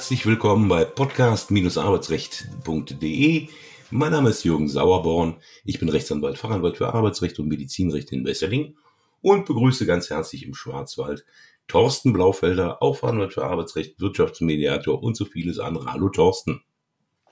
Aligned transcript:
Herzlich 0.00 0.24
willkommen 0.24 0.66
bei 0.66 0.86
podcast-arbeitsrecht.de. 0.86 3.48
Mein 3.90 4.12
Name 4.12 4.30
ist 4.30 4.44
Jürgen 4.44 4.66
Sauerborn. 4.66 5.36
Ich 5.62 5.78
bin 5.78 5.90
Rechtsanwalt, 5.90 6.38
Fachanwalt 6.38 6.78
für 6.78 6.94
Arbeitsrecht 6.94 7.38
und 7.38 7.48
Medizinrecht 7.48 8.10
in 8.10 8.24
Wesseling 8.24 8.78
und 9.20 9.44
begrüße 9.44 9.84
ganz 9.84 10.08
herzlich 10.08 10.46
im 10.46 10.54
Schwarzwald 10.54 11.26
Thorsten 11.68 12.14
Blaufelder, 12.14 12.82
auch 12.82 12.96
Fachanwalt 12.96 13.34
für 13.34 13.44
Arbeitsrecht, 13.44 14.00
Wirtschaftsmediator 14.00 15.02
und 15.02 15.18
so 15.18 15.26
vieles 15.26 15.58
andere. 15.58 15.92
Hallo 15.92 16.08
Thorsten. 16.08 16.62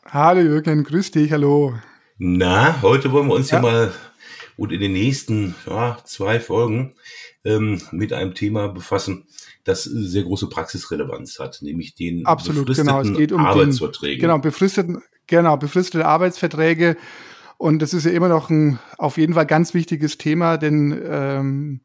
Hallo 0.05 0.43
Jürgen, 0.43 0.85
grüß 0.85 1.13
dich, 1.13 1.33
hallo. 1.33 1.73
Na, 2.19 2.83
heute 2.83 3.11
wollen 3.13 3.29
wir 3.29 3.37
uns 3.37 3.51
ja, 3.51 3.57
ja 3.57 3.63
mal 3.63 3.95
und 4.59 4.73
in 4.73 4.81
den 4.81 4.93
nächsten 4.93 5.55
ja, 5.67 5.97
zwei 6.05 6.41
Folgen 6.41 6.95
ähm, 7.45 7.81
mit 7.93 8.13
einem 8.13 8.35
Thema 8.35 8.69
befassen, 8.69 9.25
das 9.63 9.85
sehr 9.85 10.25
große 10.25 10.49
Praxisrelevanz 10.49 11.39
hat, 11.39 11.63
nämlich 11.63 11.95
den 11.95 12.27
Absolut, 12.27 12.67
befristeten 12.67 13.03
genau. 13.03 13.13
Es 13.13 13.17
geht 13.17 13.33
um 13.33 13.47
Arbeitsverträge. 13.47 14.17
Den, 14.17 14.21
genau, 14.23 14.39
befristeten, 14.39 15.03
genau, 15.29 15.57
befristete 15.57 16.05
Arbeitsverträge. 16.07 16.97
Und 17.57 17.81
das 17.81 17.95
ist 17.95 18.05
ja 18.05 18.11
immer 18.11 18.29
noch 18.29 18.51
ein 18.51 18.81
auf 18.99 19.17
jeden 19.17 19.35
Fall 19.35 19.47
ganz 19.47 19.75
wichtiges 19.75 20.19
Thema, 20.19 20.57
denn 20.57 21.01
ähm, 21.05 21.81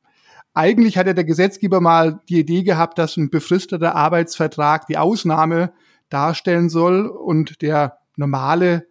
eigentlich 0.56 0.98
hat 0.98 1.06
ja 1.06 1.14
der 1.14 1.24
Gesetzgeber 1.24 1.80
mal 1.80 2.22
die 2.28 2.40
Idee 2.40 2.64
gehabt, 2.64 2.98
dass 2.98 3.18
ein 3.18 3.30
befristeter 3.30 3.96
Arbeitsvertrag 3.96 4.88
die 4.88 4.98
Ausnahme 4.98 5.74
darstellen 6.10 6.70
soll 6.70 7.06
und 7.06 7.62
der 7.62 8.00
normale 8.16 8.88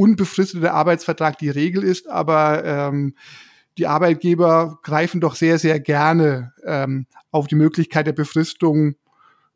unbefristete 0.00 0.72
Arbeitsvertrag 0.72 1.36
die 1.36 1.50
Regel 1.50 1.84
ist, 1.84 2.08
aber 2.08 2.64
ähm, 2.64 3.14
die 3.76 3.86
Arbeitgeber 3.86 4.78
greifen 4.82 5.20
doch 5.20 5.34
sehr, 5.34 5.58
sehr 5.58 5.78
gerne 5.78 6.54
ähm, 6.64 7.06
auf 7.30 7.48
die 7.48 7.54
Möglichkeit 7.54 8.06
der 8.06 8.14
Befristung 8.14 8.94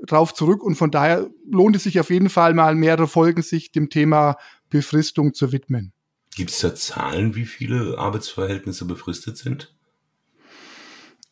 drauf 0.00 0.34
zurück 0.34 0.62
und 0.62 0.74
von 0.74 0.90
daher 0.90 1.30
lohnt 1.50 1.76
es 1.76 1.84
sich 1.84 1.98
auf 1.98 2.10
jeden 2.10 2.28
Fall 2.28 2.52
mal 2.52 2.74
mehrere 2.74 3.08
Folgen, 3.08 3.40
sich 3.40 3.72
dem 3.72 3.88
Thema 3.88 4.36
Befristung 4.68 5.32
zu 5.32 5.50
widmen. 5.50 5.94
Gibt 6.36 6.50
es 6.50 6.58
da 6.58 6.74
Zahlen, 6.74 7.34
wie 7.34 7.46
viele 7.46 7.96
Arbeitsverhältnisse 7.96 8.84
befristet 8.84 9.38
sind? 9.38 9.74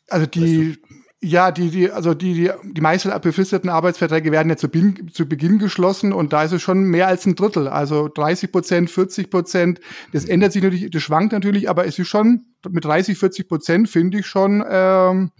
Also 0.08 0.24
die, 0.24 0.70
weißt 0.70 0.90
du? 0.90 1.01
Ja, 1.24 1.52
die, 1.52 1.70
die, 1.70 1.90
also 1.90 2.14
die, 2.14 2.34
die, 2.34 2.50
die 2.64 2.80
meisten 2.80 3.12
befristeten 3.20 3.70
Arbeitsverträge 3.70 4.32
werden 4.32 4.48
ja 4.48 4.56
zu, 4.56 4.68
Beginn, 4.68 5.08
zu 5.12 5.26
Beginn 5.26 5.60
geschlossen 5.60 6.12
und 6.12 6.32
da 6.32 6.42
ist 6.42 6.50
es 6.50 6.62
schon 6.62 6.82
mehr 6.82 7.06
als 7.06 7.26
ein 7.26 7.36
Drittel. 7.36 7.68
Also 7.68 8.08
30 8.08 8.50
Prozent, 8.50 8.90
40 8.90 9.30
Prozent. 9.30 9.80
Das 10.12 10.24
ändert 10.24 10.52
sich 10.52 10.64
natürlich, 10.64 10.90
das 10.90 11.02
schwankt 11.02 11.32
natürlich, 11.32 11.70
aber 11.70 11.86
es 11.86 11.96
ist 11.96 12.08
schon 12.08 12.46
mit 12.68 12.84
30, 12.84 13.16
40 13.16 13.48
Prozent 13.48 13.88
finde 13.88 14.18
ich 14.18 14.26
schon 14.26 14.64
ähm, 14.68 15.30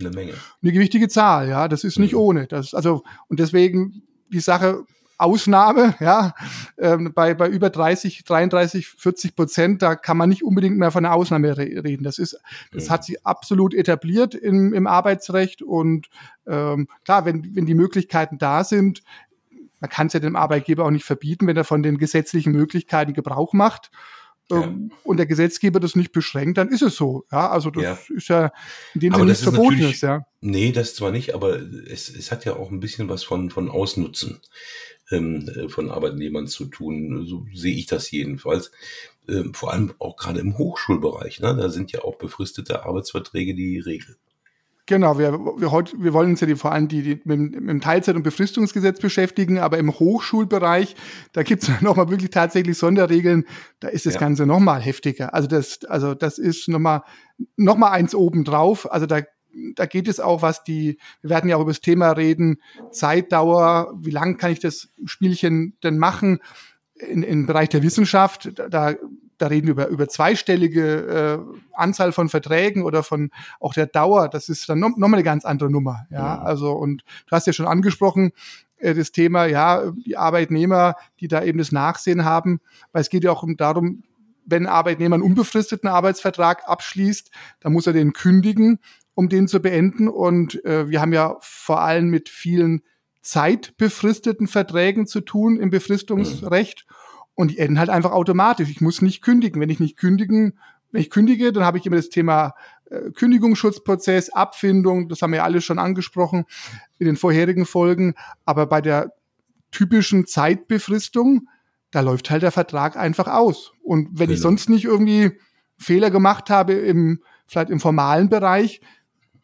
eine 0.00 0.10
Menge. 0.10 0.34
Eine 0.62 0.72
gewichtige 0.72 1.08
Zahl, 1.08 1.48
ja. 1.48 1.66
Das 1.66 1.82
ist 1.82 1.98
nicht 1.98 2.12
mhm. 2.12 2.20
ohne. 2.20 2.46
Das, 2.46 2.72
also, 2.72 3.02
und 3.28 3.40
deswegen 3.40 4.02
die 4.32 4.40
Sache 4.40 4.84
Ausnahme, 5.18 5.96
ja, 6.00 6.32
ähm, 6.78 7.12
bei, 7.12 7.34
bei 7.34 7.48
über 7.48 7.70
30, 7.70 8.24
33, 8.24 8.86
40 8.86 9.34
Prozent, 9.34 9.82
da 9.82 9.96
kann 9.96 10.16
man 10.16 10.28
nicht 10.28 10.44
unbedingt 10.44 10.78
mehr 10.78 10.92
von 10.92 11.04
einer 11.04 11.14
Ausnahme 11.14 11.56
reden. 11.58 12.04
Das 12.04 12.18
ist, 12.18 12.40
das 12.72 12.88
hat 12.88 13.04
sich 13.04 13.26
absolut 13.26 13.74
etabliert 13.74 14.34
im, 14.34 14.72
im 14.72 14.86
Arbeitsrecht 14.86 15.60
und 15.62 16.08
ähm, 16.46 16.88
klar, 17.04 17.24
wenn, 17.24 17.54
wenn 17.56 17.66
die 17.66 17.74
Möglichkeiten 17.74 18.38
da 18.38 18.62
sind, 18.62 19.02
man 19.80 19.90
kann 19.90 20.06
es 20.08 20.12
ja 20.12 20.20
dem 20.20 20.36
Arbeitgeber 20.36 20.84
auch 20.84 20.90
nicht 20.90 21.04
verbieten, 21.04 21.46
wenn 21.46 21.56
er 21.56 21.64
von 21.64 21.82
den 21.82 21.98
gesetzlichen 21.98 22.52
Möglichkeiten 22.52 23.12
Gebrauch 23.12 23.52
macht. 23.52 23.90
Ja. 24.50 24.62
Ähm, 24.62 24.92
und 25.04 25.18
der 25.18 25.26
Gesetzgeber 25.26 25.78
das 25.78 25.94
nicht 25.94 26.12
beschränkt, 26.12 26.56
dann 26.56 26.68
ist 26.68 26.80
es 26.80 26.96
so. 26.96 27.26
Ja, 27.30 27.50
also 27.50 27.70
das 27.70 27.82
ja. 27.82 27.98
ist 28.16 28.28
ja 28.28 28.50
in 28.94 29.00
dem 29.00 29.12
Sinne 29.12 29.26
nichts 29.26 29.42
Verbotenes, 29.42 30.00
ja. 30.00 30.24
Nee, 30.40 30.72
das 30.72 30.94
zwar 30.94 31.10
nicht, 31.10 31.34
aber 31.34 31.56
es, 31.56 32.08
es 32.08 32.32
hat 32.32 32.44
ja 32.44 32.56
auch 32.56 32.70
ein 32.70 32.80
bisschen 32.80 33.08
was 33.08 33.24
von, 33.24 33.50
von 33.50 33.68
Ausnutzen 33.68 34.40
von 35.08 35.90
Arbeitnehmern 35.90 36.46
zu 36.46 36.66
tun. 36.66 37.26
So 37.26 37.46
sehe 37.54 37.74
ich 37.74 37.86
das 37.86 38.10
jedenfalls. 38.10 38.70
Ähm, 39.28 39.52
vor 39.54 39.72
allem 39.72 39.92
auch 39.98 40.16
gerade 40.16 40.40
im 40.40 40.56
Hochschulbereich. 40.56 41.40
Ne? 41.40 41.54
Da 41.56 41.68
sind 41.68 41.92
ja 41.92 42.02
auch 42.02 42.16
befristete 42.16 42.84
Arbeitsverträge 42.84 43.54
die 43.54 43.78
Regel. 43.78 44.16
Genau, 44.88 45.18
wir, 45.18 45.34
wir, 45.34 45.70
heute, 45.70 46.02
wir 46.02 46.14
wollen 46.14 46.30
uns 46.30 46.40
ja 46.40 46.46
die, 46.46 46.56
vor 46.56 46.72
allem 46.72 46.88
die, 46.88 47.02
die 47.02 47.20
mit, 47.24 47.38
mit 47.38 47.68
dem 47.68 47.82
Teilzeit- 47.82 48.16
und 48.16 48.22
Befristungsgesetz 48.22 49.00
beschäftigen, 49.00 49.58
aber 49.58 49.76
im 49.76 49.92
Hochschulbereich, 49.92 50.96
da 51.34 51.42
gibt 51.42 51.62
es 51.62 51.68
nochmal 51.82 52.08
wirklich 52.08 52.30
tatsächlich 52.30 52.78
Sonderregeln, 52.78 53.44
da 53.80 53.88
ist 53.88 54.06
das 54.06 54.14
ja. 54.14 54.20
Ganze 54.20 54.46
nochmal 54.46 54.80
heftiger. 54.80 55.34
Also 55.34 55.46
das, 55.46 55.84
also 55.84 56.14
das 56.14 56.38
ist 56.38 56.68
nochmal 56.68 57.02
noch 57.56 57.76
mal 57.76 57.90
eins 57.90 58.14
obendrauf. 58.14 58.90
Also 58.90 59.04
da 59.04 59.20
da 59.74 59.86
geht 59.86 60.08
es 60.08 60.20
auch, 60.20 60.42
was 60.42 60.64
die, 60.64 60.98
wir 61.20 61.30
werden 61.30 61.48
ja 61.48 61.56
auch 61.56 61.62
über 61.62 61.70
das 61.70 61.80
Thema 61.80 62.10
reden, 62.10 62.60
Zeitdauer, 62.90 63.92
wie 64.00 64.10
lang 64.10 64.36
kann 64.36 64.52
ich 64.52 64.60
das 64.60 64.88
Spielchen 65.04 65.76
denn 65.82 65.98
machen? 65.98 66.40
In, 66.94 67.22
im 67.22 67.46
Bereich 67.46 67.68
der 67.68 67.82
Wissenschaft, 67.82 68.52
da, 68.56 68.94
da 69.38 69.46
reden 69.46 69.68
wir 69.68 69.72
über, 69.72 69.86
über 69.88 70.08
zweistellige 70.08 71.42
äh, 71.46 71.58
Anzahl 71.72 72.12
von 72.12 72.28
Verträgen 72.28 72.82
oder 72.82 73.02
von 73.02 73.30
auch 73.60 73.72
der 73.72 73.86
Dauer. 73.86 74.28
Das 74.28 74.48
ist 74.48 74.68
dann 74.68 74.80
nochmal 74.80 75.08
noch 75.08 75.14
eine 75.14 75.22
ganz 75.22 75.44
andere 75.44 75.70
Nummer. 75.70 76.06
Ja, 76.10 76.18
ja, 76.18 76.42
also 76.42 76.72
und 76.72 77.04
du 77.26 77.30
hast 77.30 77.46
ja 77.46 77.52
schon 77.52 77.68
angesprochen, 77.68 78.32
äh, 78.78 78.94
das 78.94 79.12
Thema, 79.12 79.46
ja, 79.46 79.92
die 79.92 80.16
Arbeitnehmer, 80.16 80.96
die 81.20 81.28
da 81.28 81.42
eben 81.42 81.58
das 81.58 81.72
Nachsehen 81.72 82.24
haben, 82.24 82.60
weil 82.92 83.02
es 83.02 83.10
geht 83.10 83.24
ja 83.24 83.30
auch 83.30 83.44
darum, 83.56 84.02
wenn 84.44 84.66
ein 84.66 84.72
Arbeitnehmer 84.72 85.14
einen 85.14 85.24
unbefristeten 85.24 85.88
Arbeitsvertrag 85.88 86.62
abschließt, 86.66 87.30
dann 87.60 87.72
muss 87.72 87.86
er 87.86 87.92
den 87.92 88.14
kündigen 88.14 88.78
um 89.18 89.28
den 89.28 89.48
zu 89.48 89.58
beenden. 89.58 90.06
Und 90.06 90.64
äh, 90.64 90.88
wir 90.88 91.00
haben 91.00 91.12
ja 91.12 91.38
vor 91.40 91.80
allem 91.80 92.08
mit 92.08 92.28
vielen 92.28 92.82
zeitbefristeten 93.20 94.46
Verträgen 94.46 95.08
zu 95.08 95.20
tun 95.20 95.58
im 95.58 95.70
Befristungsrecht. 95.70 96.86
Und 97.34 97.50
die 97.50 97.58
enden 97.58 97.80
halt 97.80 97.90
einfach 97.90 98.12
automatisch. 98.12 98.70
Ich 98.70 98.80
muss 98.80 99.02
nicht 99.02 99.20
kündigen. 99.20 99.60
Wenn 99.60 99.70
ich 99.70 99.80
nicht 99.80 99.96
kündigen, 99.96 100.56
wenn 100.92 101.00
ich 101.00 101.10
kündige, 101.10 101.52
dann 101.52 101.64
habe 101.64 101.78
ich 101.78 101.86
immer 101.86 101.96
das 101.96 102.10
Thema 102.10 102.54
äh, 102.90 103.10
Kündigungsschutzprozess, 103.10 104.30
Abfindung, 104.30 105.08
das 105.08 105.20
haben 105.20 105.32
wir 105.32 105.38
ja 105.38 105.44
alle 105.44 105.62
schon 105.62 105.80
angesprochen 105.80 106.44
in 107.00 107.06
den 107.06 107.16
vorherigen 107.16 107.66
Folgen. 107.66 108.14
Aber 108.44 108.66
bei 108.66 108.80
der 108.80 109.14
typischen 109.72 110.28
Zeitbefristung, 110.28 111.48
da 111.90 112.02
läuft 112.02 112.30
halt 112.30 112.44
der 112.44 112.52
Vertrag 112.52 112.96
einfach 112.96 113.26
aus. 113.26 113.72
Und 113.82 114.10
wenn 114.12 114.28
genau. 114.28 114.34
ich 114.34 114.40
sonst 114.40 114.70
nicht 114.70 114.84
irgendwie 114.84 115.32
Fehler 115.76 116.12
gemacht 116.12 116.50
habe 116.50 116.74
im, 116.74 117.20
vielleicht 117.48 117.70
im 117.70 117.80
formalen 117.80 118.28
Bereich, 118.28 118.80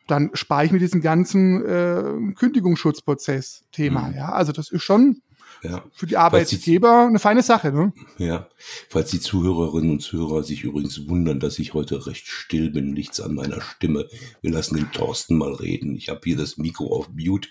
dann 0.06 0.31
spare 0.34 0.66
ich 0.66 0.72
mir 0.72 0.78
diesen 0.78 1.00
ganzen 1.00 1.65
äh, 1.65 2.34
Kündigungsschutzprozess-Thema. 2.34 4.09
Mhm. 4.09 4.15
Ja, 4.15 4.32
also 4.32 4.53
das 4.53 4.70
ist 4.70 4.82
schon 4.82 5.22
ja. 5.65 5.84
für 5.92 6.06
die 6.06 6.16
Arbeitgeber 6.16 7.04
die, 7.04 7.09
eine 7.09 7.19
feine 7.19 7.42
Sache. 7.42 7.72
Ne? 7.72 7.92
Ja, 8.19 8.48
falls 8.88 9.10
die 9.10 9.20
Zuhörerinnen 9.20 9.91
und 9.91 10.00
Zuhörer 10.00 10.43
sich 10.43 10.64
übrigens 10.64 11.09
wundern, 11.09 11.41
dass 11.41 11.59
ich 11.59 11.75
heute 11.75 12.06
recht 12.06 12.26
still 12.26 12.70
bin, 12.70 12.93
nichts 12.93 13.20
an 13.20 13.34
meiner 13.34 13.60
Stimme. 13.60 14.09
Wir 14.43 14.53
lassen 14.53 14.76
den 14.76 14.93
Thorsten 14.93 15.37
mal 15.37 15.54
reden. 15.54 15.94
Ich 15.97 16.09
habe 16.09 16.20
hier 16.25 16.37
das 16.37 16.59
Mikro 16.59 16.94
auf 16.94 17.09
Mute. 17.09 17.48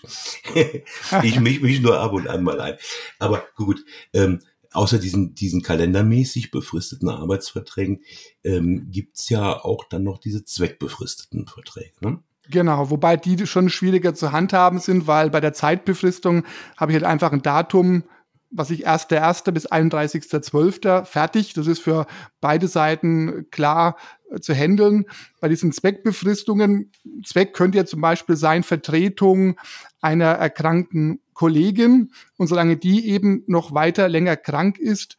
ich 1.22 1.40
mich 1.40 1.60
mich 1.60 1.80
nur 1.80 1.98
ab 1.98 2.12
und 2.12 2.28
an 2.28 2.44
mal 2.44 2.60
ein. 2.60 2.76
Aber 3.18 3.44
gut. 3.56 3.84
Ähm, 4.12 4.40
außer 4.72 4.98
diesen, 4.98 5.34
diesen 5.34 5.62
kalendermäßig 5.62 6.50
befristeten 6.50 7.08
Arbeitsverträgen 7.08 8.02
ähm, 8.42 8.88
gibt's 8.90 9.28
ja 9.28 9.64
auch 9.64 9.84
dann 9.84 10.02
noch 10.02 10.18
diese 10.18 10.44
zweckbefristeten 10.44 11.46
Verträge. 11.46 11.92
Ne? 12.00 12.22
Genau, 12.50 12.90
wobei 12.90 13.16
die 13.16 13.46
schon 13.46 13.70
schwieriger 13.70 14.14
zu 14.14 14.32
handhaben 14.32 14.78
sind, 14.78 15.06
weil 15.06 15.30
bei 15.30 15.40
der 15.40 15.54
Zeitbefristung 15.54 16.44
habe 16.76 16.92
ich 16.92 16.96
halt 16.96 17.04
einfach 17.04 17.32
ein 17.32 17.42
Datum, 17.42 18.04
was 18.50 18.70
ich 18.70 18.86
1.1. 18.86 19.50
bis 19.50 19.70
31.12. 19.70 21.04
fertig. 21.04 21.54
Das 21.54 21.66
ist 21.66 21.80
für 21.80 22.06
beide 22.40 22.68
Seiten 22.68 23.46
klar 23.50 23.96
äh, 24.30 24.40
zu 24.40 24.54
handeln. 24.54 25.06
Bei 25.40 25.48
diesen 25.48 25.72
Zweckbefristungen, 25.72 26.92
Zweck 27.24 27.52
könnte 27.52 27.78
ja 27.78 27.84
zum 27.84 28.00
Beispiel 28.00 28.36
sein 28.36 28.62
Vertretung 28.62 29.58
einer 30.00 30.26
erkrankten 30.26 31.20
Kollegin. 31.32 32.12
Und 32.36 32.46
solange 32.46 32.76
die 32.76 33.08
eben 33.08 33.42
noch 33.46 33.74
weiter 33.74 34.08
länger 34.08 34.36
krank 34.36 34.78
ist, 34.78 35.16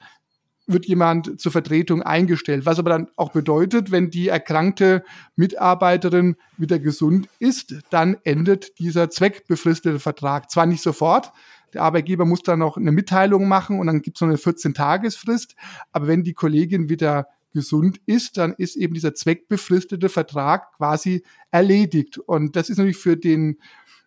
wird 0.67 0.85
jemand 0.85 1.39
zur 1.39 1.51
Vertretung 1.51 2.01
eingestellt. 2.01 2.65
Was 2.65 2.79
aber 2.79 2.89
dann 2.89 3.07
auch 3.15 3.31
bedeutet, 3.31 3.91
wenn 3.91 4.09
die 4.09 4.29
erkrankte 4.29 5.03
Mitarbeiterin 5.35 6.35
wieder 6.57 6.79
gesund 6.79 7.27
ist, 7.39 7.75
dann 7.89 8.17
endet 8.23 8.79
dieser 8.79 9.09
zweckbefristete 9.09 9.99
Vertrag. 9.99 10.49
Zwar 10.49 10.65
nicht 10.65 10.81
sofort, 10.81 11.31
der 11.73 11.83
Arbeitgeber 11.83 12.25
muss 12.25 12.41
dann 12.41 12.59
noch 12.59 12.77
eine 12.77 12.91
Mitteilung 12.91 13.47
machen 13.47 13.79
und 13.79 13.87
dann 13.87 14.01
gibt 14.01 14.17
es 14.17 14.21
noch 14.21 14.29
eine 14.29 14.37
14-Tagesfrist, 14.37 15.55
aber 15.91 16.07
wenn 16.07 16.23
die 16.23 16.33
Kollegin 16.33 16.89
wieder 16.89 17.27
gesund 17.53 18.01
ist, 18.05 18.37
dann 18.37 18.53
ist 18.53 18.75
eben 18.75 18.93
dieser 18.93 19.15
zweckbefristete 19.15 20.09
Vertrag 20.09 20.73
quasi 20.77 21.23
erledigt. 21.51 22.17
Und 22.17 22.55
das 22.55 22.69
ist 22.69 22.77
natürlich 22.77 22.97
für 22.97 23.17
den 23.17 23.57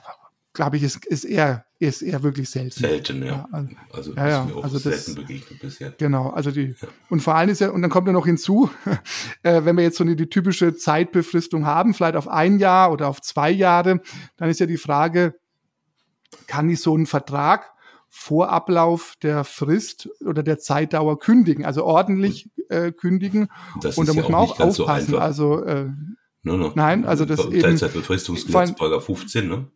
glaube 0.52 0.76
ich, 0.76 0.82
ist, 0.82 1.04
ist 1.06 1.24
eher 1.24 1.64
ist 1.78 2.00
eher 2.00 2.22
wirklich 2.22 2.48
selten. 2.48 2.78
Selten, 2.78 3.22
ja. 3.24 3.48
ja 3.52 3.68
also 3.92 4.12
ja, 4.14 4.28
ja, 4.28 4.48
also 4.62 4.78
das, 4.78 5.04
selten 5.04 5.14
begegnet 5.16 5.60
bisher. 5.60 5.92
Genau, 5.98 6.30
also 6.30 6.50
die 6.52 6.76
ja. 6.80 6.88
und 7.10 7.20
vor 7.20 7.34
allem 7.34 7.50
ist 7.50 7.60
ja 7.60 7.70
und 7.70 7.82
dann 7.82 7.90
kommt 7.90 8.06
ja 8.06 8.12
noch 8.12 8.26
hinzu, 8.26 8.70
äh, 9.42 9.64
wenn 9.64 9.76
wir 9.76 9.82
jetzt 9.82 9.98
so 9.98 10.04
eine, 10.04 10.14
die 10.14 10.28
typische 10.28 10.76
Zeitbefristung 10.76 11.66
haben, 11.66 11.92
vielleicht 11.94 12.16
auf 12.16 12.28
ein 12.28 12.58
Jahr 12.58 12.92
oder 12.92 13.08
auf 13.08 13.20
zwei 13.20 13.50
Jahre, 13.50 14.00
dann 14.36 14.48
ist 14.48 14.60
ja 14.60 14.66
die 14.66 14.76
Frage, 14.76 15.34
kann 16.46 16.70
ich 16.70 16.80
so 16.80 16.94
einen 16.94 17.06
Vertrag 17.06 17.72
vor 18.08 18.50
Ablauf 18.50 19.14
der 19.22 19.42
Frist 19.42 20.08
oder 20.24 20.42
der 20.42 20.58
Zeitdauer 20.58 21.18
kündigen, 21.18 21.64
also 21.64 21.84
ordentlich 21.84 22.50
äh, 22.68 22.92
kündigen. 22.92 23.48
Das 23.80 23.96
und 23.98 24.08
da 24.08 24.12
muss 24.12 24.28
man 24.28 24.34
auch 24.34 24.60
aufpassen. 24.60 25.10
So 25.10 25.18
also 25.18 25.64
äh, 25.64 25.88
No, 26.42 26.56
no. 26.56 26.72
Nein, 26.74 27.04
also 27.04 27.24
das. 27.24 27.48
Teilzeitbefristungsgesetz, 27.48 28.74
Paragraph 28.74 29.04
15, 29.04 29.48
ne? 29.48 29.68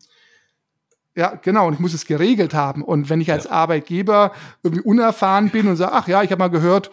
Ja, 1.15 1.35
genau. 1.35 1.69
Und 1.69 1.75
ich 1.75 1.81
muss 1.81 1.95
es 1.95 2.05
geregelt 2.05 2.53
haben. 2.53 2.83
Und 2.83 3.09
wenn 3.09 3.21
ich 3.21 3.33
als 3.33 3.45
ja. 3.45 3.53
Arbeitgeber 3.53 4.33
irgendwie 4.63 4.85
unerfahren 4.85 5.51
bin 5.51 5.67
und 5.69 5.77
sage, 5.77 5.93
ach 5.93 6.09
ja, 6.09 6.23
ich 6.23 6.31
habe 6.31 6.41
mal 6.41 6.49
gehört, 6.49 6.91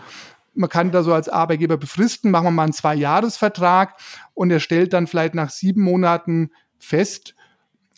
man 0.56 0.70
kann 0.70 0.92
da 0.92 1.04
so 1.04 1.14
als 1.14 1.28
Arbeitgeber 1.28 1.78
befristen, 1.78 2.32
machen 2.32 2.46
wir 2.46 2.52
mal 2.52 2.64
einen 2.64 2.74
Zwei-Jahres-Vertrag 2.74 3.96
und 4.34 4.52
er 4.52 4.60
stellt 4.60 4.94
dann 4.94 5.08
vielleicht 5.08 5.36
nach 5.36 5.50
sieben 5.50 5.82
Monaten 5.82 6.52
fest, 6.78 7.36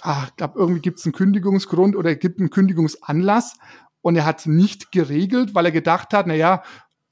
ach, 0.01 0.29
ich 0.29 0.35
glaube, 0.37 0.57
irgendwie 0.57 0.81
gibt 0.81 0.99
es 0.99 1.05
einen 1.05 1.13
Kündigungsgrund 1.13 1.95
oder 1.95 2.15
gibt 2.15 2.39
einen 2.39 2.49
Kündigungsanlass 2.49 3.57
und 4.01 4.15
er 4.15 4.25
hat 4.25 4.45
nicht 4.45 4.91
geregelt, 4.91 5.53
weil 5.53 5.65
er 5.65 5.71
gedacht 5.71 6.13
hat, 6.13 6.27
na 6.27 6.33
ja, 6.33 6.63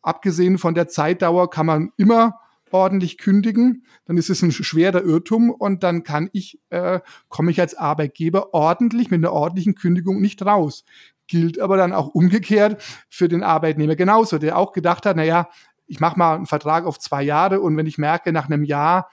abgesehen 0.01 0.57
von 0.57 0.75
der 0.75 0.87
Zeitdauer 0.87 1.49
kann 1.49 1.65
man 1.65 1.91
immer 1.97 2.39
ordentlich 2.73 3.17
kündigen, 3.17 3.85
dann 4.05 4.17
ist 4.17 4.29
es 4.29 4.41
ein 4.41 4.51
schwerer 4.51 5.03
Irrtum 5.03 5.51
und 5.51 5.83
dann 5.83 6.03
kann 6.03 6.29
ich, 6.33 6.59
äh, 6.69 6.99
komme 7.29 7.51
ich 7.51 7.61
als 7.61 7.75
Arbeitgeber 7.75 8.53
ordentlich 8.53 9.11
mit 9.11 9.19
einer 9.19 9.31
ordentlichen 9.31 9.75
Kündigung 9.75 10.19
nicht 10.19 10.45
raus. 10.45 10.83
Gilt 11.27 11.59
aber 11.59 11.77
dann 11.77 11.93
auch 11.93 12.07
umgekehrt 12.07 12.83
für 13.09 13.27
den 13.27 13.43
Arbeitnehmer 13.43 13.95
genauso, 13.95 14.37
der 14.37 14.57
auch 14.57 14.73
gedacht 14.73 15.05
hat, 15.05 15.15
na 15.15 15.23
ja, 15.23 15.49
ich 15.85 15.99
mache 15.99 16.17
mal 16.17 16.35
einen 16.35 16.45
Vertrag 16.47 16.85
auf 16.85 16.99
zwei 16.99 17.23
Jahre 17.23 17.61
und 17.61 17.77
wenn 17.77 17.85
ich 17.85 17.97
merke, 17.97 18.31
nach 18.31 18.49
einem 18.49 18.63
Jahr, 18.63 19.09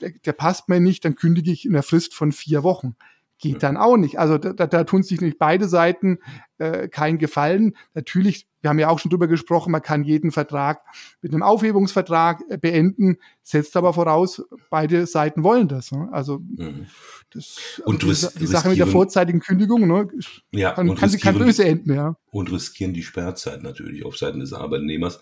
der, 0.00 0.10
der 0.24 0.32
passt 0.32 0.68
mir 0.68 0.80
nicht, 0.80 1.04
dann 1.04 1.14
kündige 1.14 1.50
ich 1.52 1.64
in 1.64 1.72
der 1.72 1.82
Frist 1.82 2.14
von 2.14 2.32
vier 2.32 2.62
Wochen 2.62 2.96
geht 3.40 3.62
dann 3.62 3.76
auch 3.76 3.96
nicht. 3.96 4.18
Also 4.18 4.38
da, 4.38 4.66
da 4.66 4.84
tun 4.84 5.02
sich 5.02 5.20
nicht 5.20 5.38
beide 5.38 5.66
Seiten 5.66 6.18
äh, 6.58 6.88
keinen 6.88 7.18
Gefallen. 7.18 7.74
Natürlich, 7.94 8.46
wir 8.60 8.70
haben 8.70 8.78
ja 8.78 8.88
auch 8.88 8.98
schon 8.98 9.10
drüber 9.10 9.26
gesprochen, 9.26 9.72
man 9.72 9.82
kann 9.82 10.04
jeden 10.04 10.30
Vertrag 10.30 10.82
mit 11.22 11.32
einem 11.32 11.42
Aufhebungsvertrag 11.42 12.42
äh, 12.50 12.58
beenden, 12.58 13.16
setzt 13.42 13.76
aber 13.76 13.94
voraus, 13.94 14.42
beide 14.68 15.06
Seiten 15.06 15.42
wollen 15.42 15.68
das. 15.68 15.90
Ne? 15.90 16.08
Also 16.12 16.40
mhm. 16.40 16.86
das, 17.30 17.80
und 17.84 18.04
also 18.04 18.28
die, 18.28 18.40
die 18.40 18.46
Sache 18.46 18.68
mit 18.68 18.78
der 18.78 18.86
vorzeitigen 18.86 19.40
Kündigung, 19.40 19.88
ne, 19.88 20.08
ja, 20.52 20.72
kann, 20.72 20.94
kann, 20.94 21.10
kann 21.18 21.38
böse 21.38 21.64
enden, 21.64 21.94
ja. 21.94 22.16
Und 22.30 22.52
riskieren 22.52 22.92
die 22.92 23.02
Sperrzeit 23.02 23.62
natürlich 23.62 24.04
auf 24.04 24.16
Seiten 24.16 24.40
des 24.40 24.52
Arbeitnehmers 24.52 25.20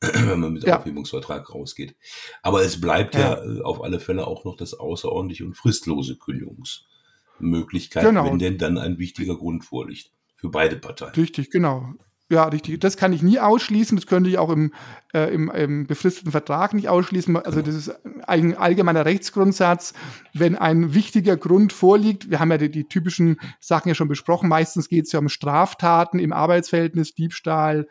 wenn 0.00 0.40
man 0.40 0.54
mit 0.54 0.64
ja. 0.64 0.78
Aufhebungsvertrag 0.78 1.54
rausgeht. 1.54 1.94
Aber 2.40 2.62
es 2.62 2.80
bleibt 2.80 3.14
ja. 3.16 3.34
ja. 3.34 3.44
Äh, 3.44 3.60
auf 3.60 3.84
alle 3.84 4.00
Fälle 4.00 4.26
auch 4.26 4.46
noch 4.46 4.56
das 4.56 4.72
außerordentliche 4.72 5.44
und 5.44 5.58
fristlose 5.58 6.16
Kündigungs 6.16 6.86
Möglichkeit, 7.40 8.04
genau. 8.04 8.24
wenn 8.24 8.38
denn 8.38 8.58
dann 8.58 8.78
ein 8.78 8.98
wichtiger 8.98 9.36
Grund 9.36 9.64
vorliegt. 9.64 10.10
Für 10.36 10.48
beide 10.48 10.76
Parteien. 10.76 11.12
Richtig, 11.12 11.50
genau. 11.50 11.92
Ja, 12.30 12.44
richtig. 12.44 12.78
Das 12.78 12.96
kann 12.96 13.12
ich 13.12 13.22
nie 13.22 13.40
ausschließen. 13.40 13.96
Das 13.96 14.06
könnte 14.06 14.30
ich 14.30 14.38
auch 14.38 14.50
im, 14.50 14.72
äh, 15.12 15.34
im, 15.34 15.50
im 15.50 15.86
befristeten 15.88 16.30
Vertrag 16.30 16.72
nicht 16.74 16.88
ausschließen. 16.88 17.36
Also 17.36 17.60
das 17.60 17.74
ist 17.74 17.92
ein 18.28 18.56
allgemeiner 18.56 19.04
Rechtsgrundsatz. 19.04 19.94
Wenn 20.32 20.54
ein 20.54 20.94
wichtiger 20.94 21.36
Grund 21.36 21.72
vorliegt, 21.72 22.30
wir 22.30 22.38
haben 22.38 22.52
ja 22.52 22.58
die, 22.58 22.70
die 22.70 22.84
typischen 22.84 23.40
Sachen 23.58 23.88
ja 23.88 23.96
schon 23.96 24.06
besprochen. 24.06 24.48
Meistens 24.48 24.88
geht 24.88 25.06
es 25.06 25.12
ja 25.12 25.18
um 25.18 25.28
Straftaten 25.28 26.20
im 26.20 26.32
Arbeitsverhältnis, 26.32 27.14
Diebstahl, 27.14 27.88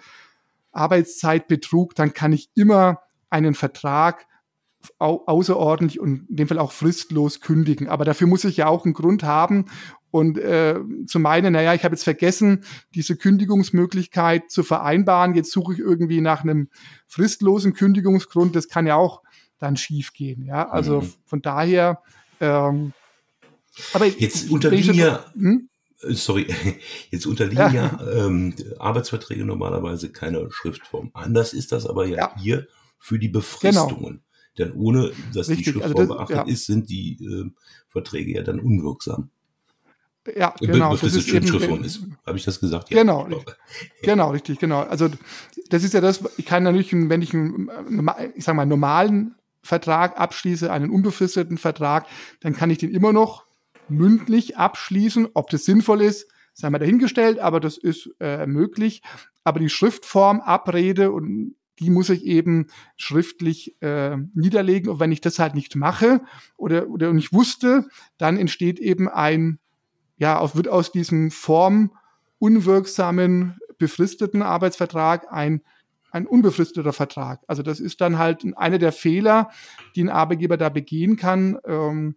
Arbeitszeitbetrug. 0.72 1.94
Dann 1.95 2.13
kann 2.13 2.31
ich 2.31 2.50
immer 2.56 3.02
einen 3.30 3.56
Vertrag 3.56 4.25
au 4.98 5.24
außerordentlich 5.26 6.00
und 6.00 6.30
in 6.30 6.36
dem 6.36 6.48
Fall 6.48 6.60
auch 6.60 6.72
fristlos 6.72 7.42
kündigen. 7.42 7.88
Aber 7.88 8.06
dafür 8.06 8.28
muss 8.28 8.44
ich 8.44 8.58
ja 8.58 8.68
auch 8.68 8.86
einen 8.86 8.94
Grund 8.94 9.24
haben. 9.24 9.66
Und 10.12 10.40
äh, 10.40 10.80
zu 11.06 11.20
meinen, 11.20 11.54
naja, 11.54 11.74
ich 11.76 11.84
habe 11.84 11.94
jetzt 11.94 12.04
vergessen, 12.04 12.64
diese 12.96 13.16
Kündigungsmöglichkeit 13.16 14.50
zu 14.50 14.64
vereinbaren. 14.64 15.36
Jetzt 15.36 15.52
suche 15.52 15.74
ich 15.74 15.80
irgendwie 15.80 16.22
nach 16.22 16.44
einem 16.44 16.70
fristlosen 17.08 17.74
Kündigungsgrund. 17.74 18.56
Das 18.56 18.68
kann 18.70 18.88
ja 18.88 18.96
auch 18.96 19.22
dann 19.60 19.78
schief 19.78 20.14
gehen. 20.14 20.44
Ja, 20.46 20.70
also 20.70 21.02
mhm. 21.02 21.14
von 21.26 21.42
daher. 21.42 22.02
Ähm, 22.40 22.94
aber 23.94 24.08
jetzt 24.08 24.50
unterliegen 24.50 24.96
ja, 24.96 25.26
hm? 25.34 25.70
Äh, 26.02 26.14
sorry, 26.14 26.48
jetzt 27.12 27.28
unterliegen 27.28 27.74
ja, 27.74 28.00
ähm, 28.12 28.56
Arbeitsverträge 28.80 29.46
normalerweise 29.46 30.12
keiner 30.12 30.50
Schriftform. 30.52 31.12
Anders 31.14 31.54
ist 31.54 31.72
das 31.72 31.86
aber 31.86 32.08
ja, 32.08 32.18
ja. 32.18 32.36
hier 32.38 32.68
für 32.98 33.20
die. 33.20 33.30
Befristungen. 33.30 34.00
Genau. 34.00 34.29
Denn 34.60 34.74
ohne, 34.74 35.12
dass 35.34 35.50
Richtig, 35.50 35.66
die 35.66 35.72
Schriftform 35.72 36.02
also 36.02 36.14
beachtet 36.14 36.36
ja. 36.36 36.44
ist, 36.44 36.66
sind 36.66 36.90
die 36.90 37.14
äh, 37.14 37.50
Verträge 37.88 38.33
ja 38.33 38.44
dann 38.44 38.60
unwirksam. 38.60 39.30
Ja, 40.36 40.54
genau. 40.60 40.95
Das 40.95 41.16
ist 41.16 41.28
eben, 41.30 41.48
Schriftform 41.48 41.83
ist. 41.83 42.04
Habe 42.26 42.38
ich 42.38 42.44
das 42.44 42.60
gesagt? 42.60 42.92
Ja, 42.92 43.02
genau. 43.02 43.28
Genau, 44.04 44.31
richtig, 44.31 44.60
genau. 44.60 44.81
Also 44.81 45.10
das 45.69 45.83
ist 45.83 45.94
ja 45.94 46.02
das, 46.02 46.22
ich 46.38 46.45
kann 46.45 46.64
natürlich, 46.64 46.92
wenn 46.92 47.22
ich 47.22 47.33
einen, 47.33 47.72
ich 48.36 48.44
sag 48.44 48.56
mal, 48.56 48.66
normalen 48.66 49.36
Vertrag 49.64 50.19
abschließe, 50.19 50.72
einen 50.72 50.90
unbefristeten 50.90 51.57
Vertrag, 51.57 52.06
dann 52.42 52.54
kann 52.54 52.69
ich 52.69 52.78
den 52.78 52.92
immer 52.92 53.14
noch 53.14 53.45
mündlich 53.88 54.57
abschließen. 54.57 55.30
Ob 55.33 55.50
das 55.50 55.66
sinnvoll 55.66 56.02
ist, 56.02 56.28
sei 56.54 56.69
mal 56.69 56.80
dahingestellt, 56.80 57.40
aber 57.40 57.60
das 57.60 57.78
ist 57.78 58.10
äh, 58.19 58.45
möglich. 58.45 59.02
Aber 59.45 59.60
die 59.60 59.69
Schriftform, 59.69 60.42
Abrede 60.42 61.12
und 61.12 61.56
die 61.80 61.90
muss 61.90 62.09
ich 62.09 62.26
eben 62.26 62.68
schriftlich 62.98 63.81
äh, 63.81 64.18
niederlegen. 64.33 64.90
Und 64.90 65.00
wenn 65.00 65.12
ich 65.12 65.21
das 65.21 65.40
halt 65.40 65.56
nicht 65.56 65.76
mache 65.76 66.21
oder, 66.57 66.90
oder 66.90 67.14
nicht 67.14 67.33
wusste, 67.33 67.88
dann 68.18 68.38
entsteht 68.38 68.80
eben 68.80 69.07
ein, 69.07 69.59
ja, 70.18 70.56
wird 70.56 70.68
aus 70.68 70.92
diesem 70.92 71.31
formunwirksamen, 71.31 73.57
befristeten 73.78 74.42
Arbeitsvertrag 74.42 75.31
ein, 75.31 75.62
ein 76.12 76.28
unbefristeter 76.28 76.94
Vertrag. 76.94 77.42
Also 77.48 77.64
das 77.64 77.80
ist 77.80 78.02
dann 78.02 78.18
halt 78.18 78.45
einer 78.57 78.78
der 78.78 78.92
Fehler, 78.92 79.50
die 79.95 80.04
ein 80.04 80.09
Arbeitgeber 80.09 80.57
da 80.57 80.68
begehen 80.69 81.16
kann. 81.16 81.57
Ähm, 81.66 82.16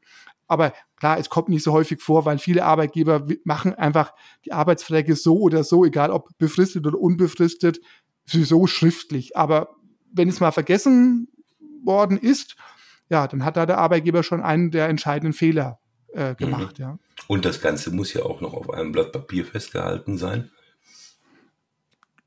aber 0.48 0.72
klar, 0.96 1.18
es 1.18 1.30
kommt 1.30 1.48
nicht 1.48 1.62
so 1.62 1.72
häufig 1.72 2.02
vor, 2.02 2.26
weil 2.26 2.38
viele 2.38 2.64
Arbeitgeber 2.64 3.26
machen 3.44 3.74
einfach 3.74 4.12
die 4.44 4.52
Arbeitsverträge 4.52 5.16
so 5.16 5.38
oder 5.38 5.64
so, 5.64 5.84
egal 5.84 6.10
ob 6.10 6.36
befristet 6.36 6.86
oder 6.86 6.98
unbefristet, 6.98 7.80
sowieso 8.24 8.66
schriftlich. 8.66 9.36
Aber 9.36 9.76
wenn 10.12 10.28
es 10.28 10.40
mal 10.40 10.52
vergessen 10.52 11.28
worden 11.84 12.18
ist, 12.18 12.56
ja, 13.08 13.26
dann 13.26 13.44
hat 13.44 13.56
da 13.56 13.66
der 13.66 13.78
Arbeitgeber 13.78 14.22
schon 14.22 14.40
einen 14.40 14.70
der 14.70 14.88
entscheidenden 14.88 15.32
Fehler 15.32 15.78
äh, 16.12 16.34
gemacht, 16.34 16.78
mhm. 16.78 16.84
ja. 16.84 16.98
Und 17.26 17.44
das 17.44 17.60
Ganze 17.60 17.90
muss 17.90 18.12
ja 18.12 18.22
auch 18.22 18.40
noch 18.40 18.54
auf 18.54 18.70
einem 18.70 18.92
Blatt 18.92 19.12
Papier 19.12 19.44
festgehalten 19.44 20.18
sein. 20.18 20.50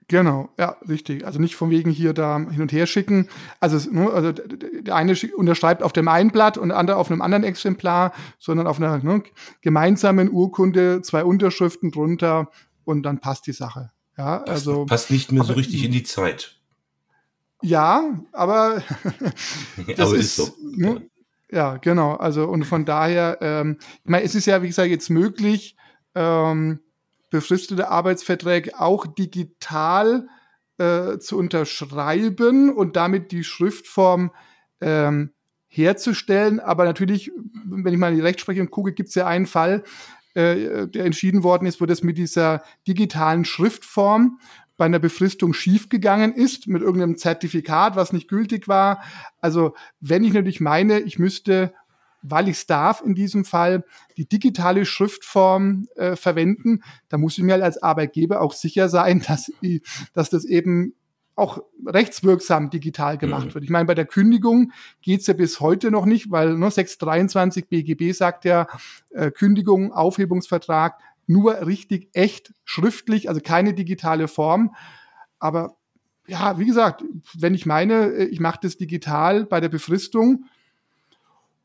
Genau, 0.08 0.50
ja, 0.60 0.78
richtig. 0.88 1.26
Also 1.26 1.40
nicht 1.40 1.56
von 1.56 1.72
wegen 1.72 1.90
hier 1.90 2.14
da 2.14 2.38
hin 2.38 2.62
und 2.62 2.72
her 2.72 2.86
schicken. 2.86 3.28
Also, 3.60 3.90
ne, 3.90 4.12
also 4.12 4.32
der 4.32 4.96
eine 4.96 5.16
unterschreibt 5.36 5.82
auf 5.82 5.94
dem 5.94 6.08
einen 6.08 6.30
Blatt 6.30 6.60
und 6.60 6.70
der 6.70 6.78
andere 6.78 6.98
auf 6.98 7.10
einem 7.10 7.22
anderen 7.22 7.44
Exemplar, 7.44 8.14
sondern 8.38 8.68
auf 8.68 8.78
einer 8.78 9.00
ne, 9.00 9.24
gemeinsamen 9.62 10.30
Urkunde, 10.32 11.02
zwei 11.02 11.24
Unterschriften 11.24 11.90
drunter 11.90 12.52
und 12.84 13.02
dann 13.04 13.20
passt 13.20 13.48
die 13.48 13.54
Sache. 13.54 13.92
Ja, 14.18 14.38
passt, 14.40 14.50
also 14.50 14.86
passt 14.86 15.12
nicht 15.12 15.32
mehr 15.32 15.44
so 15.44 15.54
richtig 15.54 15.84
in 15.84 15.92
die 15.92 16.04
Zeit. 16.04 16.58
Ja, 17.62 18.20
aber 18.32 18.84
das 19.96 20.00
aber 20.00 20.16
ist, 20.16 20.26
ist 20.26 20.36
so. 20.36 20.56
Ne? 20.62 21.10
Ja, 21.52 21.78
genau. 21.78 22.16
Also 22.16 22.46
und 22.46 22.64
von 22.66 22.86
daher, 22.86 23.38
ähm, 23.42 23.78
ich 24.04 24.10
meine, 24.10 24.24
es 24.24 24.36
ist 24.36 24.46
ja 24.46 24.62
wie 24.62 24.68
gesagt 24.68 24.90
jetzt 24.90 25.10
möglich, 25.10 25.76
ähm, 26.16 26.80
befristete 27.30 27.90
Arbeitsverträge 27.90 28.80
auch 28.80 29.06
digital 29.08 30.28
äh, 30.78 31.18
zu 31.20 31.38
unterschreiben 31.38 32.74
und 32.74 32.96
damit 32.96 33.32
die 33.32 33.44
Schriftform 33.44 34.32
ähm, 34.82 35.32
herzustellen. 35.68 36.60
Aber 36.60 36.86
natürlich, 36.86 37.32
wenn 37.66 37.94
ich 37.94 38.00
mal 38.00 38.10
in 38.10 38.16
die 38.16 38.22
Rechtsprechung 38.22 38.70
gucke, 38.70 38.94
gibt 38.94 39.10
es 39.10 39.16
ja 39.16 39.28
einen 39.28 39.48
Fall, 39.48 39.84
äh, 40.36 40.88
der 40.88 41.06
entschieden 41.06 41.44
worden 41.44 41.66
ist, 41.66 41.82
wo 41.82 41.86
das 41.86 42.04
mit 42.04 42.18
dieser 42.18 42.62
digitalen 42.88 43.46
Schriftform 43.46 44.40
bei 44.78 44.86
einer 44.86 45.00
Befristung 45.00 45.54
schiefgegangen 45.54 46.34
ist, 46.34 46.68
mit 46.68 46.82
irgendeinem 46.82 47.18
Zertifikat, 47.18 47.96
was 47.96 48.14
nicht 48.14 48.28
gültig 48.28 48.68
war. 48.68 49.02
Also 49.40 49.74
wenn 50.02 50.24
ich 50.24 50.34
natürlich 50.34 50.60
meine, 50.60 51.00
ich 51.00 51.18
müsste, 51.18 51.74
weil 52.22 52.50
ich 52.50 52.58
es 52.58 52.68
darf 52.68 53.02
in 53.02 53.16
diesem 53.16 53.46
Fall, 53.46 53.86
die 54.18 54.28
digitale 54.28 54.86
Schriftform 54.86 55.88
äh, 55.96 56.16
verwenden, 56.16 56.82
dann 57.08 57.22
muss 57.22 57.38
ich 57.38 57.44
mir 57.44 57.64
als 57.64 57.82
Arbeitgeber 57.82 58.42
auch 58.42 58.54
sicher 58.54 58.90
sein, 58.90 59.22
dass, 59.28 59.52
dass 60.14 60.30
das 60.30 60.46
eben 60.46 60.94
auch 61.36 61.62
rechtswirksam 61.86 62.70
digital 62.70 63.18
gemacht 63.18 63.48
mhm. 63.48 63.54
wird. 63.56 63.64
Ich 63.66 63.70
meine, 63.70 63.86
bei 63.86 63.96
der 63.96 64.06
Kündigung 64.06 64.72
geht's 65.02 65.28
ja 65.28 65.34
bis 65.34 65.60
heute 65.60 65.92
noch 65.92 66.06
nicht, 66.06 66.32
weil 66.32 66.58
ne, 66.58 66.72
623 66.72 67.68
BGB 67.68 68.14
sagt 68.14 68.46
ja, 68.46 68.68
äh, 69.12 69.32
Kündigung, 69.32 69.92
Aufhebungsvertrag 69.92 70.98
nur 71.28 71.66
richtig 71.66 72.10
echt 72.14 72.54
schriftlich, 72.64 73.30
also 73.30 73.42
keine 73.42 73.74
digitale 73.74 74.28
Form. 74.28 74.76
Aber 75.40 75.76
ja, 76.28 76.58
wie 76.58 76.66
gesagt, 76.66 77.04
wenn 77.34 77.54
ich 77.54 77.66
meine, 77.66 78.12
äh, 78.14 78.26
ich 78.26 78.40
mache 78.40 78.60
das 78.64 78.78
digital 78.78 79.46
bei 79.46 79.60
der 79.60 79.70
Befristung, 79.70 80.46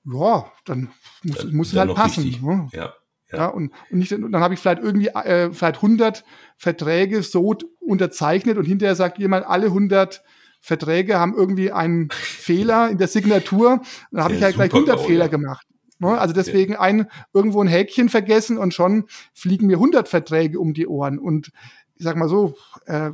ja, 0.04 0.50
dann 0.64 0.90
muss, 1.22 1.36
dann, 1.36 1.54
muss 1.54 1.72
es 1.72 1.78
halt 1.78 1.94
passen. 1.94 2.38
Ne? 2.42 2.68
Ja. 2.72 2.94
Ja. 3.32 3.38
ja. 3.38 3.46
und, 3.46 3.72
und 3.90 3.98
nicht, 3.98 4.12
dann 4.12 4.36
habe 4.36 4.54
ich 4.54 4.60
vielleicht 4.60 4.82
irgendwie 4.82 5.08
äh, 5.08 5.52
vielleicht 5.52 5.76
100 5.76 6.24
Verträge 6.56 7.22
so 7.22 7.56
unterzeichnet 7.80 8.58
und 8.58 8.64
hinterher 8.64 8.94
sagt 8.94 9.18
jemand, 9.18 9.46
alle 9.46 9.66
100 9.66 10.22
Verträge 10.60 11.18
haben 11.18 11.34
irgendwie 11.34 11.72
einen 11.72 12.10
Fehler 12.12 12.90
in 12.90 12.98
der 12.98 13.08
Signatur. 13.08 13.82
Dann 14.10 14.24
habe 14.24 14.34
ja, 14.34 14.38
ich 14.38 14.44
halt 14.44 14.54
gleich 14.56 14.72
100 14.72 15.00
Fehler 15.00 15.28
gemacht. 15.28 15.66
Ne? 15.98 16.18
Also 16.18 16.34
deswegen 16.34 16.76
ein, 16.76 17.06
irgendwo 17.32 17.62
ein 17.62 17.68
Häkchen 17.68 18.08
vergessen 18.08 18.58
und 18.58 18.74
schon 18.74 19.04
fliegen 19.34 19.66
mir 19.66 19.76
100 19.76 20.08
Verträge 20.08 20.58
um 20.58 20.74
die 20.74 20.86
Ohren. 20.86 21.18
Und 21.18 21.52
ich 21.94 22.04
sag 22.04 22.16
mal 22.16 22.28
so, 22.28 22.56
äh, 22.86 23.10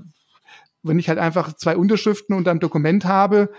wenn 0.82 0.98
ich 0.98 1.08
halt 1.08 1.18
einfach 1.18 1.52
zwei 1.54 1.76
Unterschriften 1.76 2.36
und 2.36 2.46
ein 2.46 2.60
Dokument 2.60 3.04
habe, 3.04 3.50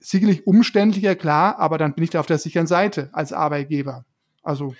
sicherlich 0.00 0.46
umständlicher, 0.46 1.14
klar, 1.14 1.58
aber 1.58 1.78
dann 1.78 1.94
bin 1.94 2.04
ich 2.04 2.10
da 2.10 2.20
auf 2.20 2.26
der 2.26 2.38
sicheren 2.38 2.66
Seite 2.66 3.08
als 3.12 3.32
Arbeitgeber. 3.32 4.04
Also. 4.42 4.74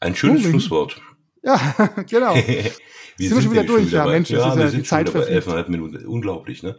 Ein 0.00 0.14
schönes 0.14 0.44
oh, 0.44 0.50
Schlusswort. 0.50 1.00
Ja, 1.42 1.56
genau. 2.08 2.34
wir 2.34 2.44
sind, 2.44 2.72
sind 3.16 3.42
schon 3.42 3.52
wieder 3.52 3.64
durch, 3.64 3.90
ja, 3.90 4.06
Mensch, 4.06 4.30
ja, 4.30 4.38
das 4.38 4.56
ist 4.56 4.72
ja 4.72 4.78
die 4.78 4.84
Zeit 4.84 5.08
für 5.08 5.28
elfeinhalb 5.28 5.68
Minuten. 5.68 6.06
Unglaublich, 6.06 6.62
ne? 6.62 6.78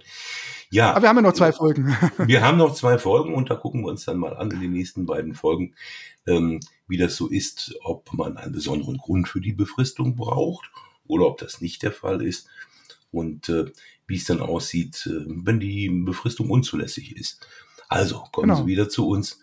Ja. 0.71 0.91
Aber 0.91 1.01
wir 1.01 1.09
haben 1.09 1.15
ja 1.17 1.21
noch 1.23 1.33
zwei 1.33 1.51
Folgen. 1.51 1.95
wir 2.17 2.41
haben 2.41 2.57
noch 2.57 2.75
zwei 2.75 2.97
Folgen 2.97 3.33
und 3.33 3.49
da 3.49 3.55
gucken 3.55 3.81
wir 3.81 3.87
uns 3.87 4.05
dann 4.05 4.17
mal 4.17 4.35
an 4.37 4.51
in 4.51 4.61
den 4.61 4.71
nächsten 4.71 5.05
beiden 5.05 5.33
Folgen, 5.33 5.73
ähm, 6.27 6.59
wie 6.87 6.97
das 6.97 7.15
so 7.15 7.27
ist, 7.27 7.75
ob 7.83 8.13
man 8.13 8.37
einen 8.37 8.51
besonderen 8.51 8.97
Grund 8.97 9.27
für 9.27 9.41
die 9.41 9.53
Befristung 9.53 10.15
braucht 10.15 10.69
oder 11.07 11.25
ob 11.25 11.39
das 11.39 11.61
nicht 11.61 11.81
der 11.81 11.91
Fall 11.91 12.21
ist 12.21 12.47
und 13.11 13.49
äh, 13.49 13.65
wie 14.05 14.17
es 14.17 14.25
dann 14.25 14.41
aussieht, 14.41 15.07
äh, 15.07 15.25
wenn 15.27 15.59
die 15.59 15.89
Befristung 15.89 16.51
unzulässig 16.51 17.15
ist. 17.17 17.47
Also 17.87 18.23
kommen 18.31 18.49
genau. 18.49 18.61
Sie 18.61 18.67
wieder 18.67 18.89
zu 18.89 19.07
uns. 19.07 19.39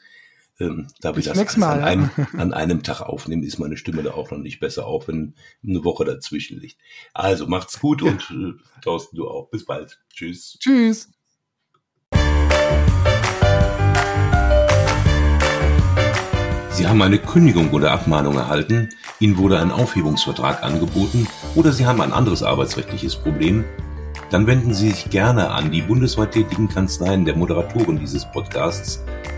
Ähm, 0.59 0.87
da 1.01 1.11
wir 1.11 1.17
Bis 1.17 1.27
das 1.27 1.57
Mal, 1.59 1.81
an, 1.81 1.85
einem, 1.85 2.11
an 2.39 2.53
einem 2.55 2.83
Tag 2.83 3.03
aufnehmen, 3.03 3.43
ist 3.43 3.59
meine 3.59 3.77
Stimme 3.77 4.03
da 4.03 4.13
auch 4.13 4.31
noch 4.31 4.39
nicht 4.39 4.59
besser, 4.59 4.87
auch 4.87 5.07
wenn 5.07 5.35
eine 5.67 5.85
Woche 5.85 6.05
dazwischen 6.05 6.59
liegt. 6.59 6.79
Also 7.13 7.47
macht's 7.47 7.79
gut 7.81 8.03
ja. 8.03 8.11
und 8.11 8.31
äh, 8.31 8.81
Thorsten, 8.81 9.17
du 9.17 9.29
auch. 9.29 9.51
Bis 9.51 9.67
bald. 9.67 10.01
Tschüss. 10.15 10.59
Tschüss. 10.59 11.11
Sie 16.71 16.87
haben 16.87 17.01
eine 17.01 17.19
Kündigung 17.19 17.71
oder 17.73 17.93
Abmahnung 17.93 18.37
erhalten, 18.37 18.91
Ihnen 19.19 19.39
wurde 19.39 19.59
ein 19.59 19.71
Aufhebungsvertrag 19.71 20.63
angeboten 20.63 21.27
oder 21.55 21.73
Sie 21.73 21.87
haben 21.87 22.03
ein 22.03 22.13
anderes 22.13 22.43
arbeitsrechtliches 22.43 23.17
Problem, 23.17 23.65
dann 24.31 24.47
wenden 24.47 24.75
Sie 24.75 24.91
sich 24.91 25.09
gerne 25.09 25.51
an 25.51 25.71
die 25.71 25.81
bundesweit 25.81 26.33
tätigen 26.33 26.69
Kanzleien 26.69 27.25
der 27.25 27.35
Moderatoren 27.35 27.99
dieses 27.99 28.31
Podcasts, 28.31 29.03